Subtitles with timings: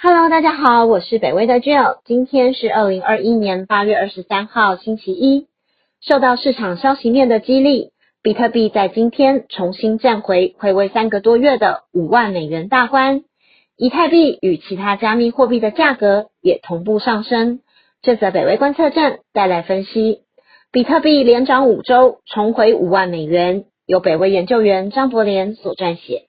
[0.00, 5.48] Hello，大家好，我是北威的 Jill，今天是二零二一年八月二十三号星期一。
[6.00, 7.90] 受到市场消息面的激励，
[8.22, 13.24] 比特币在今天重新站回回位三个多月的五万美元大关。
[13.76, 17.58] 以太币与其他加密货币的价格也同步上升。
[18.00, 20.20] 这则北威观测站带来分析：
[20.70, 23.64] 比特币连涨五周，重回五万美元。
[23.84, 26.27] 由北威研究员张博莲所撰写。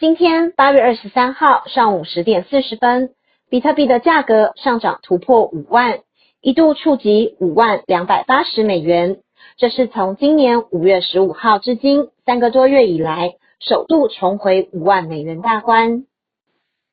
[0.00, 3.10] 今天八月二十三号上午十点四十分，
[3.50, 5.98] 比特币的价格上涨突破五万，
[6.40, 9.18] 一度触及五万两百八十美元。
[9.58, 16.06] 这是从今年五月十五号至今三个多月以来，首度重回五万美元大关。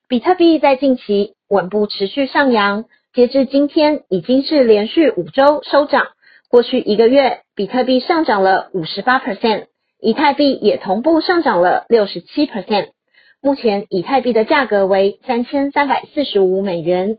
[0.10, 2.84] 比特币在近期稳步持续上扬，
[3.14, 6.08] 截至今天已经是连续五周收涨。
[6.50, 9.68] 过去一个月，比特币上涨了五十八 percent，
[10.02, 12.90] 以太币也同步上涨了六十七 percent。
[13.48, 17.18] 目前以太币的价格为三千三百四十五美元，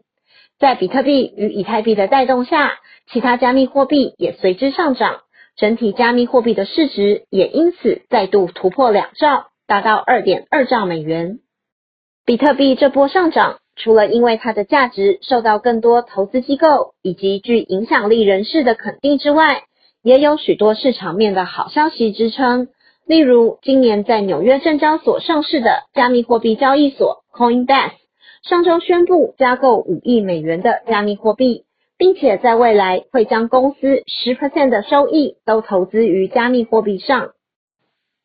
[0.59, 2.73] 在比特币与以太币的带动下，
[3.11, 5.21] 其他加密货币也随之上涨，
[5.57, 11.39] 整体加密货币的市值也因此再度突破两兆，达到二点二兆美元。
[12.27, 19.63] 比特币这波上涨，除了因为它的价值受到更多投资机构以及具影响力人士的肯定之外，
[20.03, 22.69] 也有许多市场面的好消息支撑。
[23.09, 27.93] 例如，今年在纽约证交所上市的加密货币交易所 Coinbase，
[28.43, 31.65] 上周宣布加购五亿美元的加密货币，
[31.97, 37.31] 并且在未来会将公司十 percent 的收益都投资于加密货币上。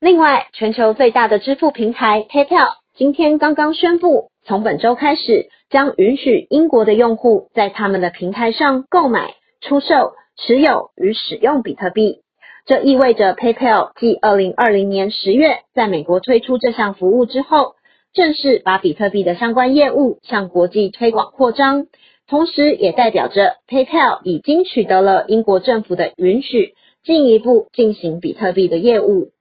[0.01, 12.22] 另外，全球最大的支付平台 PayPal 今天刚刚宣布，从本周开始将允许英国的用户在他们的平台上购买、出售、持有与使用比特币。
[12.65, 17.75] 这意味着 PayPal 继二零二零年十月在美国推出这项服务之后，
[18.13, 21.87] 正式把比特币的相关业务向国际推广扩张，
[22.25, 29.31] 同时也代表着 PayPal 已经取得了英国政府的允许，进一步进行比特币的业务。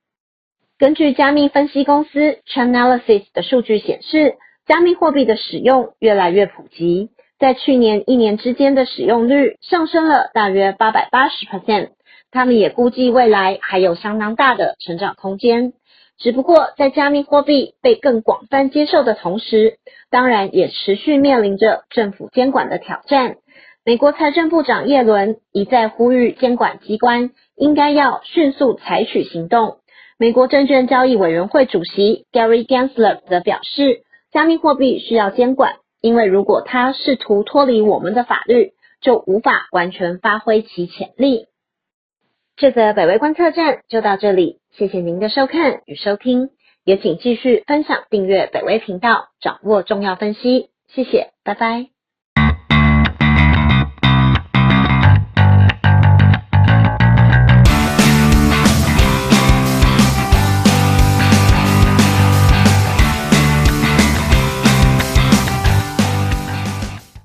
[0.77, 4.35] 根据加密分析公司 Chainalysis 的数据显示，
[4.67, 7.11] 加密货币的使用越来越普及，
[7.43, 11.89] 在去年一年之间的使用率上升了大约八百八十 percent。
[12.31, 15.73] 他们也估计未来还有相当大的成长空间，
[16.19, 23.35] 只不过在加密货币被更广泛接受的同时，当然也持续面临着政府监管的挑战。
[23.85, 29.79] 美国财政部长耶伦一再呼吁监管机关应该要迅速采取行动。
[30.17, 41.47] 美国证券交易委员会主席 Gary Gensler 则表示，加密货币需要监管，因为如果它试图脱离我们的法律，就无法完全发挥其潜力。
[42.57, 46.51] 这则北威观测站就到这里，谢谢您的收看与收听，
[46.85, 50.69] 也请继续分享订阅北威频道，掌握重要分析。
[50.89, 51.92] 谢谢，拜拜。